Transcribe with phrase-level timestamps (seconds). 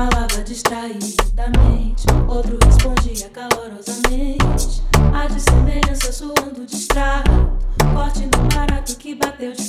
[0.00, 4.82] falava distraidamente, outro respondia calorosamente.
[5.14, 7.30] A de semelhança suando distrato,
[7.92, 9.62] corte no barato que bateu de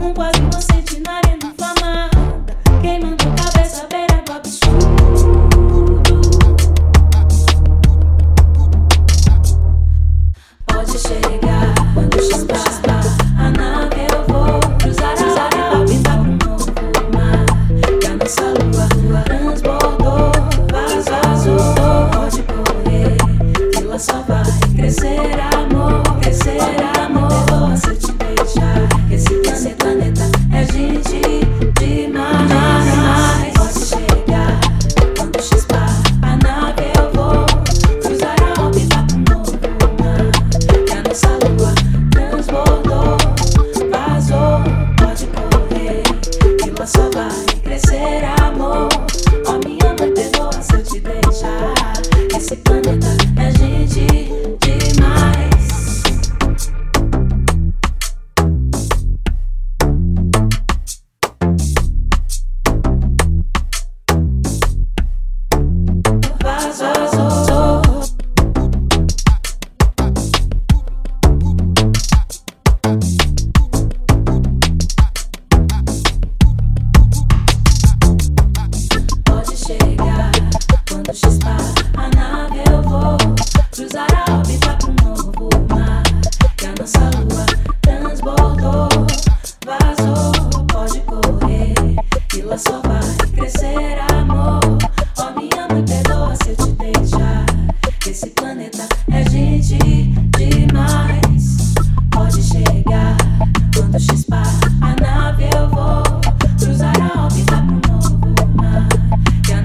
[0.00, 0.14] un
[46.78, 48.88] lua só vai crescer, amor.
[49.46, 51.74] Ó, oh, minha mãe, perdoa se eu te deixar.
[52.36, 53.27] Esse planeta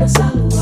[0.04, 0.53] essa luz.